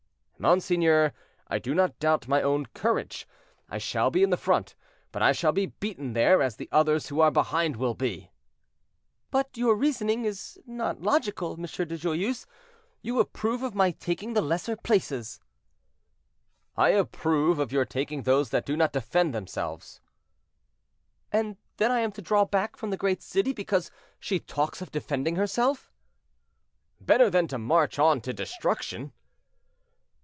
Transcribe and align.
"Monseigneur, 0.41 1.13
I 1.49 1.59
do 1.59 1.75
not 1.75 1.99
doubt 1.99 2.27
my 2.27 2.41
own 2.41 2.65
courage. 2.73 3.27
I 3.69 3.77
shall 3.77 4.09
be 4.09 4.23
in 4.23 4.31
the 4.31 4.37
front, 4.37 4.73
but 5.11 5.21
I 5.21 5.33
shall 5.33 5.51
be 5.51 5.67
beaten 5.67 6.13
there, 6.13 6.41
as 6.41 6.55
the 6.55 6.67
others 6.71 7.09
who 7.09 7.19
are 7.19 7.29
behind 7.29 7.75
will 7.75 7.93
be." 7.93 8.31
"But 9.29 9.55
your 9.55 9.75
reasoning 9.75 10.25
is 10.25 10.57
not 10.65 10.99
logical, 10.99 11.53
M. 11.59 11.65
de 11.67 11.95
Joyeuse; 11.95 12.47
you 13.03 13.19
approve 13.19 13.61
of 13.61 13.75
my 13.75 13.91
taking 13.91 14.33
the 14.33 14.41
lesser 14.41 14.75
places." 14.75 15.39
"I 16.75 16.89
approve 16.89 17.59
of 17.59 17.71
your 17.71 17.85
taking 17.85 18.23
those 18.23 18.49
that 18.49 18.65
do 18.65 18.75
not 18.75 18.93
defend 18.93 19.35
themselves." 19.35 20.01
"And 21.31 21.55
then 21.77 21.91
I 21.91 21.99
am 21.99 22.11
to 22.13 22.21
draw 22.23 22.45
back 22.45 22.77
from 22.77 22.89
the 22.89 22.97
great 22.97 23.21
city 23.21 23.53
because 23.53 23.91
she 24.19 24.39
talks 24.39 24.81
of 24.81 24.89
defending 24.89 25.35
herself?" 25.35 25.93
"Better 26.99 27.29
than 27.29 27.47
to 27.49 27.59
march 27.59 27.99
on 27.99 28.21
to 28.21 28.33
destruction." 28.33 29.13